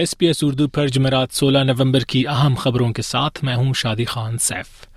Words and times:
S 0.00 0.18
P 0.18 0.26
S 0.26 0.38
Urdu 0.42 0.68
پر 0.68 0.88
جمعرات 0.88 1.28
سولہ 1.32 1.58
نومبر 1.58 2.00
کی 2.00 2.26
اہم 2.26 2.54
خبروں 2.54 2.92
کے 2.92 3.02
ساتھ 3.02 3.44
میں 3.44 3.54
ہوں 3.54 3.72
شادی 3.74 4.04
خان 4.04 4.38
سیف۔ 4.38 4.88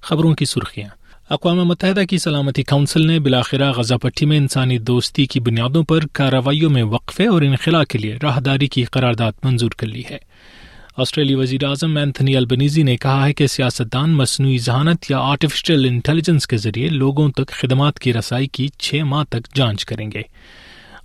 خبروں 0.00 0.34
کی 0.34 0.44
سرخیاں۔ 0.44 0.88
اقوام 1.30 1.64
متحدہ 1.64 2.02
کی 2.10 2.18
سلامتی 2.18 2.62
کونسل 2.62 3.06
نے 3.06 3.18
بلاخرہ 3.18 3.72
غزہ 3.72 3.94
پٹی 3.94 4.26
میں 4.26 4.36
انسانی 4.36 4.78
دوستی 4.78 5.26
کی 5.26 5.40
بنیادوں 5.40 5.82
پر 5.82 5.98
کارروائیوں 6.12 6.70
میں 6.70 6.82
وقفے 6.82 7.26
اور 7.26 7.42
انخلا 7.42 7.84
کے 7.84 7.98
لیے 7.98 8.18
راہداری 8.22 8.66
کی 8.66 8.84
قرارداد 8.84 9.32
منظور 9.44 9.70
کر 9.70 9.86
لی 9.86 10.02
ہے۔ 10.10 10.18
آسٹریلی 10.96 11.34
وزیر 11.34 11.64
اعظم 11.64 11.96
اینتھنی 11.96 12.36
البنیزی 12.36 12.82
نے 12.82 12.96
کہا 12.96 13.26
ہے 13.26 13.32
کہ 13.32 13.46
سیاستدان 13.46 14.10
مصنوعی 14.10 14.58
ذہانت 14.58 15.10
یا 15.10 15.18
آرٹیفیشل 15.18 15.84
انٹیلیجنس 15.84 16.46
کے 16.46 16.56
ذریعے 16.56 16.88
لوگوں 16.88 17.30
تک 17.30 17.48
خدمات 17.48 17.98
کی 17.98 18.12
رسائی 18.12 18.46
کی 18.46 18.68
چھ 18.78 18.94
ماہ 18.94 19.24
تک 19.24 19.54
جانچ 19.54 19.84
کریں 19.84 20.10
گے۔ 20.14 20.22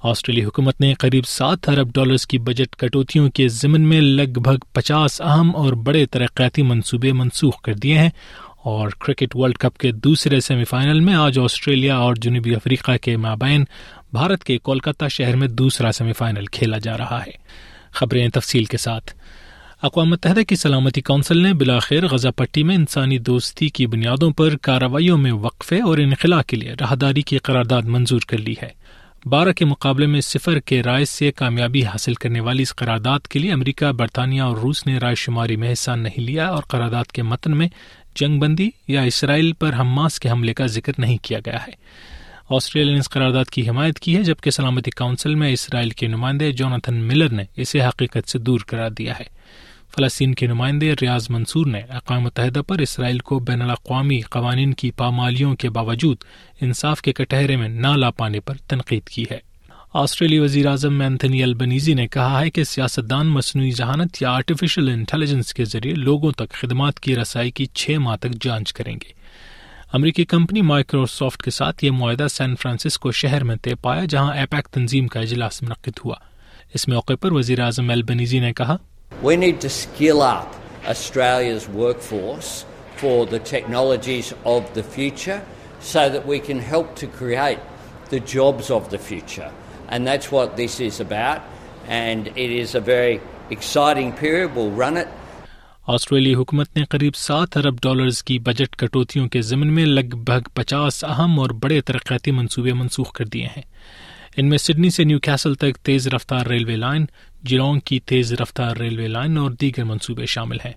آسٹریلی 0.04 0.44
حکومت 0.44 0.82
نے 0.82 0.94
قریب 0.94 1.26
سات 1.28 1.70
ارب 1.70 1.94
ڈالرز 1.94 2.28
کی 2.28 2.38
بجٹ 2.38 2.76
کٹوتیوں 2.76 3.30
کے 3.30 3.48
ضمن 3.48 3.82
میں 3.82 4.02
لگ 4.02 4.40
بھگ 4.40 4.58
پچاس 4.74 5.22
اہم 5.22 5.56
اور 5.56 5.74
بڑے 5.74 6.06
ترقیاتی 6.06 6.62
منصوبے 6.62 7.14
منسوخ 7.14 7.62
کر 7.62 7.74
دیے 7.74 7.98
ہیں 7.98 8.10
اور 8.64 8.90
کرکٹ 8.90 9.36
ورلڈ 9.36 9.58
کپ 9.58 9.78
کے 9.78 9.92
دوسرے 9.92 10.40
سیمی 10.40 10.64
فائنل 10.64 11.00
میں 11.00 11.14
آج 11.14 11.40
آسٹریلیا 11.40 11.98
اور 11.98 12.16
جنوبی 12.16 12.56
افریقہ 12.56 12.92
کے 13.02 13.18
مابین 13.18 13.66
بھارت 14.14 14.44
کے 14.44 14.58
کولکتہ 14.58 15.08
شہر 15.08 15.36
میں 15.36 15.48
دوسرا 15.48 15.92
سیمی 15.92 16.14
فائنل 16.14 16.46
کھیلا 16.46 16.78
جا 16.78 16.98
رہا 16.98 17.22
ہے۔ 17.22 17.32
خبریں 17.92 18.30
تفصیل 18.30 18.66
کے 18.66 18.78
ساتھ۔ 18.78 19.14
اقوام 19.82 20.10
متحدہ 20.10 20.42
کی 20.42 20.56
سلامتی 20.56 21.02
کونسل 21.02 21.38
نے 21.38 21.54
بلاخیر 21.54 22.08
غزہ 22.08 22.30
پٹی 22.36 22.64
میں 22.64 22.76
انسانی 22.76 23.18
دوستی 23.18 23.70
کی 23.70 23.88
بنیادوں 23.88 24.32
پر 24.32 24.58
کارروائیوں 24.58 25.18
میں 25.18 25.32
وقفے 25.32 25.82
اور 25.82 25.98
انخلا 25.98 26.42
کے 26.42 26.58
لیے 26.58 26.74
راہداری 26.82 27.22
کی 27.22 27.38
قرارداد 27.38 27.82
منظور 27.82 28.22
کر 28.28 28.38
لی 28.38 28.54
ہے۔ 28.64 28.82
بارہ 29.26 29.52
کے 29.52 29.66
مقابلے 29.66 30.06
میں 30.06 30.22
صفر 30.22 30.60
کے 30.60 30.84
رائے 30.84 31.06
سے 31.06 31.32
کامیابی 31.32 31.84
حاصل 31.84 32.14
کرنے 32.14 32.40
والی 32.40 32.62
اس 32.62 32.76
قرارداد 32.76 33.20
کے 33.20 33.40
لیے 33.40 33.52
امریکہ، 33.52 33.92
برطانیہ 33.92 34.42
اور 34.42 34.58
روس 34.58 34.88
نے 34.88 34.98
رائے 34.98 35.16
شماری 35.16 35.56
میں 35.56 35.74
حصہ 35.74 35.92
نہیں 35.92 36.22
لیا 36.22 36.48
اور 36.48 36.64
قرارداد 36.64 37.06
کے 37.06 37.24
متن 37.24 37.58
میں 37.58 37.68
جنگ 38.16 38.40
بندی 38.40 38.70
یا 38.88 39.02
اسرائیل 39.02 39.54
پر 39.54 39.72
حماس 39.80 40.20
کے 40.20 40.30
حملے 40.30 40.54
کا 40.54 40.66
ذکر 40.66 40.92
نہیں 40.98 41.18
کیا 41.22 41.40
گیا 41.40 41.58
ہے۔ 41.68 41.72
آسٹریلیا 42.50 42.94
نے 42.94 43.00
اس 43.00 43.10
قرارداد 43.10 43.46
کی 43.46 43.70
حمایت 43.70 44.00
کی 44.00 44.18
ہے، 44.18 44.24
جبکہ 44.24 44.52
سلامتی 44.52 44.92
کونسل 44.92 45.36
میں 45.36 45.54
اسرائیل 45.54 45.90
کے 45.90 46.08
نمائندے 46.08 46.52
جوناتھن 46.52 46.96
ملر 46.96 47.30
نے 47.30 47.44
اسے 47.56 47.82
حقیقت 47.82 48.30
سے 48.30 48.40
دور 48.40 48.60
قرار 48.68 48.90
دیا 48.90 49.14
ہے۔ 49.20 49.42
فلسطین 49.96 50.36
کے 50.36 50.48
نمائندے 50.48 50.94
ریاض 51.02 51.30
منصور 51.30 51.66
نے 51.66 51.82
اقوام 51.90 52.22
متحدہ 52.22 52.62
پر 52.68 52.80
اسرائیل 52.80 53.20
کو 53.20 53.40
بین 53.40 53.62
الاقوامی 53.62 54.22
قوانین 54.22 54.74
کی 54.74 54.92
پامالیوں 54.92 55.56
کے 55.56 55.70
باوجود 55.70 56.18
انصاف 56.62 57.02
کے 57.02 57.14
کٹہرے 57.14 57.56
میں 57.56 57.70
نہ 57.70 57.88
لا 57.88 58.12
پانے 58.12 58.40
پر 58.40 58.56
تنقید 58.68 59.04
کی 59.04 59.26
ہے۔ 59.32 59.40
آسٹریلی 59.94 60.40
وزیر 60.40 60.66
اعظم 60.66 61.02
اینتھنی 61.02 61.44
البنیزی 61.44 61.94
نے 61.94 62.08
کہا 62.08 62.42
ہے 62.42 62.50
کہ 62.50 62.64
سیاستدان 62.64 63.28
مصنوعی 63.28 63.72
ذہانت 63.72 64.22
یا 64.22 64.32
آرٹیفیشل 64.32 64.90
انٹیلیجنس 64.90 65.54
کے 65.54 65.66
ذریعے 65.66 65.96
لوگوں 65.96 66.32
تک 66.32 66.50
خدمات 66.50 67.00
کی 67.00 67.16
رسائی 67.16 67.52
کی 67.52 67.66
چھ 67.66 67.92
ماہ 67.92 68.16
تک 68.16 68.44
جانچ 68.44 68.74
کریں 68.74 68.94
گے۔ 68.94 69.12
امریکی 69.94 70.26
کمپنی 70.26 70.62
مائکروسافٹ 70.62 71.42
کے 71.42 71.52
ساتھ 71.52 71.86
یہ 71.86 71.92
معاہدہ 71.92 72.28
سین 72.32 72.56
فرانسسکو 72.56 73.12
شہر 73.12 73.44
میں 73.44 73.56
طے 73.56 73.76
پایا 73.76 74.06
جہاں 74.06 74.34
ایپیک 74.34 74.68
تنظیم 74.68 75.08
کا 75.08 75.20
اجلاس 75.20 75.62
منعقد 75.62 76.00
ہوا۔ 76.06 76.16
اس 76.74 76.88
موقع 76.88 77.14
پر 77.22 77.32
وزیر 77.32 77.60
اعظم 77.60 77.90
البنیزی 77.90 78.40
نے 78.40 78.54
کہا 78.54 78.78
We 79.22 79.38
need 79.38 79.62
to 79.62 79.70
skill 79.70 80.22
up 80.24 80.56
Australia's 80.84 81.70
workforce 81.70 82.66
for 82.96 83.28
the 83.28 83.40
technologies 83.40 84.34
of 84.46 84.74
the 84.74 84.82
future 84.84 85.44
so 85.80 86.10
that 86.10 86.26
we 86.26 86.40
can 86.40 86.60
help 86.60 86.96
to 86.96 87.08
create 87.08 87.60
the 88.10 88.20
jobs 88.20 88.72
of 88.72 88.90
the 88.90 88.98
future. 88.98 89.52
And 89.90 90.08
that's 90.08 90.32
what 90.32 90.58
this 90.58 90.80
is 90.80 91.00
about. 91.00 91.42
And 91.88 92.28
it 92.30 92.52
is 92.52 92.74
a 92.74 92.80
very 92.80 93.22
exciting 93.52 94.14
period. 94.14 94.56
We'll 94.56 94.72
run 94.72 94.98
it. 94.98 95.08
آسٹریلی 95.88 96.34
حکومت 96.36 96.76
نے 96.78 96.84
قریب 96.90 97.16
سات 97.16 97.56
ارب 97.58 97.82
dollars 97.82 98.22
کی 98.24 98.38
budget 98.40 98.76
کٹوتیوں 98.80 99.28
کے 99.30 99.42
ضمن 99.42 99.74
میں 99.74 99.86
لگ 99.86 100.16
بھگ 100.26 100.50
پچاس 100.56 101.04
اہم 101.04 101.40
اور 101.40 101.50
بڑے 101.64 101.80
ترقیاتی 101.88 102.32
منصوبے 102.32 102.74
منسوخ 102.74 103.12
کر 103.14 103.26
دیے 103.34 103.48
ہیں 103.56 103.62
ان 104.38 104.50
میں 104.50 104.58
سڈنی 104.58 104.90
سے 104.90 105.04
نیو 105.04 105.20
کیسل 105.20 105.56
تک 105.56 105.78
تیز 105.78 106.08
رفتار 106.08 106.46
ریلوے 106.46 106.76
لائن 106.76 107.06
جلونگ 107.44 107.80
کی 107.80 108.00
تیز 108.00 108.34
رفتار 108.34 108.78
ریلوے 108.78 109.08
لائن 109.08 109.38
اور 109.38 109.52
دیگر 109.52 109.84
منصوبے 109.84 110.26
شامل 110.26 110.58
ہیں۔ 110.66 110.74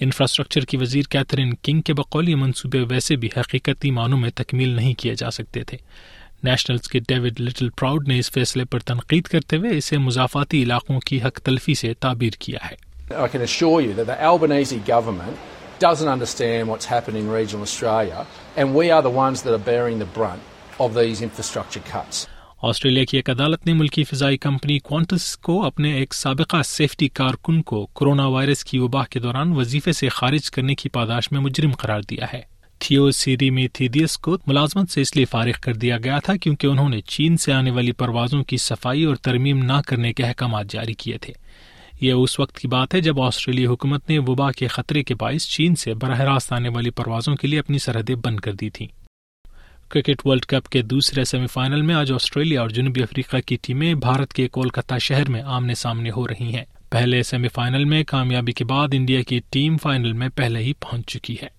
انفراسٹرکچر 0.00 0.64
کی 0.64 0.76
وزیر 0.76 1.02
کیتھرین 1.02 1.54
کنگ 1.62 1.80
کے 1.80 1.94
بقول 1.94 2.28
یہ 2.28 2.36
منصوبے 2.36 2.80
ویسے 2.90 3.16
بھی 3.16 3.28
حقیقتی 3.36 3.90
معنوں 3.90 4.18
میں 4.18 4.30
تکمیل 4.34 4.68
نہیں 4.68 4.94
کیے 4.94 5.14
جا 5.14 5.30
سکتے 5.30 5.64
تھے۔ 5.64 5.76
نیشنلز 6.42 6.88
کے 6.88 6.98
ڈیوڈ 6.98 7.40
لٹل 7.40 7.68
پراؤڈ 7.70 8.08
نے 8.08 8.18
اس 8.18 8.30
فیصلے 8.30 8.64
پر 8.64 8.78
تنقید 8.78 9.24
کرتے 9.24 9.56
ہوئے 9.56 9.78
اسے 9.78 9.98
مضافاتی 9.98 10.62
علاقوں 10.62 11.00
کی 11.00 11.22
حق 11.22 11.40
تلفی 11.40 11.74
سے 11.74 11.94
تعبیر 11.94 12.32
کیا 12.38 12.58
ہے۔ 12.70 12.76
I 13.14 13.28
can 13.28 13.42
assure 13.42 13.80
you 13.82 13.92
that 13.96 14.06
the 14.06 14.18
Albanese 14.30 14.78
government 14.86 15.34
doesn't 15.84 16.08
understand 16.08 16.72
what's 16.72 16.88
happening 16.94 17.24
in 17.24 17.34
regional 17.40 17.62
Australia 17.62 18.26
and 18.56 18.74
we 18.80 18.90
are 18.90 19.02
the 19.08 19.16
ones 19.18 19.44
that 19.44 19.52
are 19.52 19.66
bearing 19.66 20.02
the 20.04 20.10
brunt 20.18 20.56
of 20.78 20.98
these 21.00 21.22
infrastructure 21.28 21.84
cuts. 21.92 22.35
Australia 22.68 23.04
کی 23.04 23.16
ایک 23.16 23.30
عدالت 23.30 23.66
نے 23.66 23.72
ملکی 23.72 24.04
فضائی 24.04 24.36
کمپنی 24.36 24.78
کوانٹس 24.78 25.36
کو 25.36 25.64
اپنے 25.64 25.94
ایک 25.94 26.14
سابقہ 26.14 26.62
سیفٹی 26.62 27.08
کارکن 27.08 27.62
کو 27.62 27.86
کرونا 27.86 28.26
وائرس 28.26 28.64
کی 28.64 28.78
وباہ 28.78 29.04
کے 29.10 29.20
دوران 29.20 29.52
وظیفے 29.52 29.92
سے 29.92 30.08
خارج 30.08 30.50
کرنے 30.50 30.74
کی 30.74 30.88
پاداش 30.88 31.32
میں 31.32 31.40
مجرم 31.40 31.70
قرار 31.70 32.00
دیا 32.00 32.26
ہے۔ 32.32 32.40
تھیو 32.78 33.10
سیری 33.10 33.50
میں 33.50 33.68
تھیدیس 33.72 34.18
کو 34.18 34.36
ملازمت 34.46 34.90
سے 34.90 35.00
اس 35.00 35.16
لیے 35.16 35.24
فارغ 35.24 35.50
کر 35.60 35.74
دیا 35.74 35.98
گیا 36.04 36.18
تھا 36.18 36.36
کیونکہ 36.36 36.66
انہوں 36.66 36.88
نے 36.88 37.00
چین 37.00 37.36
سے 37.36 37.52
آنے 37.52 37.70
والی 37.70 37.92
پروازوں 37.92 38.44
کی 38.44 38.56
صفائی 38.56 39.04
اور 39.04 39.16
ترمیم 39.16 39.58
نہ 39.58 39.80
کرنے 39.86 40.12
کے 40.12 40.22
احکامات 40.22 40.66
جاری 40.70 40.94
کیے 40.94 41.18
تھے۔ 41.18 41.32
یہ 42.00 42.12
اس 42.12 42.40
وقت 42.40 42.58
کی 42.58 42.68
بات 42.68 42.94
ہے 42.94 43.00
جب 43.00 43.20
آسٹریلی 43.20 43.66
حکومت 43.66 44.10
نے 44.10 44.18
وبا 44.18 44.52
کے 44.52 44.66
خطرے 44.66 45.02
کے 45.02 45.14
باعث 45.14 45.46
چین 45.46 45.74
سے 45.74 45.94
براہ 45.94 46.20
راست 46.20 46.52
آنے 46.52 46.68
والی 46.68 46.90
پروازوں 46.90 47.34
کے 47.36 47.48
لیے 47.48 47.58
اپنی 47.58 47.78
سرحدیں 47.78 48.14
بند 48.14 48.40
کر 48.40 48.52
دی 48.52 48.70
تھیں۔ 48.70 49.05
کرکٹ 49.88 50.26
ورلڈ 50.26 50.46
کپ 50.46 50.68
کے 50.68 50.82
دوسرے 50.82 51.24
سیمی 51.24 51.46
فائنل 51.46 51.82
میں 51.82 51.94
آج 51.94 52.12
آسٹریلیا 52.12 52.60
اور 52.60 52.68
جنوبی 52.68 53.02
افریقہ 53.02 53.36
کی 53.46 53.56
ٹیمیں 53.62 53.94
بھارت 53.94 54.32
کے 54.32 54.48
کولکتہ 54.48 54.98
شہر 54.98 55.30
میں 55.30 55.42
آمنے 55.42 55.74
سامنے 55.74 56.10
ہو 56.16 56.28
رہی 56.28 56.54
ہیں۔ 56.54 56.64
پہلے 56.90 57.22
سیمی 57.22 57.48
فائنل 57.48 57.84
میں 57.84 58.04
کامیابی 58.04 58.52
کے 58.52 58.64
بعد 58.64 58.88
انڈیا 58.92 59.22
کی 59.22 59.40
ٹیم 59.50 59.76
فائنل 59.76 60.12
میں 60.12 60.28
پہلے 60.28 60.58
ہی 60.58 60.72
پہنچ 60.72 61.06
چکی 61.06 61.36
ہے۔ 61.42 61.55